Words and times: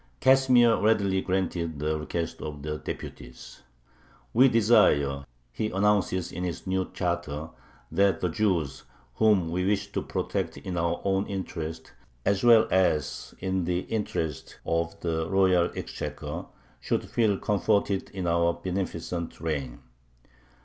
Casimir 0.19 0.77
readily 0.77 1.21
granted 1.21 1.77
the 1.77 1.99
request 1.99 2.41
of 2.41 2.63
the 2.63 2.79
deputies. 2.79 3.61
"We 4.33 4.49
desire" 4.49 5.25
he 5.51 5.69
announces 5.69 6.31
in 6.31 6.43
his 6.43 6.65
new 6.65 6.89
charter 6.91 7.51
"that 7.91 8.19
the 8.19 8.29
Jews, 8.29 8.81
whom 9.17 9.51
we 9.51 9.63
wish 9.63 9.91
to 9.91 10.01
protect 10.01 10.57
in 10.57 10.75
our 10.75 10.99
own 11.03 11.27
interest 11.27 11.91
as 12.25 12.43
well 12.43 12.67
as 12.71 13.35
in 13.41 13.65
the 13.65 13.81
interest 13.81 14.57
of 14.65 14.99
the 15.01 15.29
royal 15.29 15.69
exchequer, 15.75 16.47
should 16.79 17.07
feel 17.07 17.37
comforted 17.37 18.09
in 18.09 18.25
our 18.25 18.55
beneficent 18.55 19.39
reign." 19.39 19.81